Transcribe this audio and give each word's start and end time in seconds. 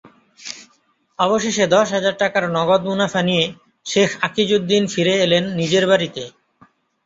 অবশেষে 1.19 1.65
দশ 1.67 1.87
হাজার 1.91 2.15
টাকার 2.17 2.43
নগদ 2.49 2.81
মুনাফা 2.87 3.21
নিয়ে 3.21 3.45
শেখ 3.85 4.09
আকিজউদ্দীন 4.21 4.83
ফিরে 4.93 5.13
এলেন 5.25 5.43
নিজের 5.59 5.83
বাড়িতে। 5.87 6.23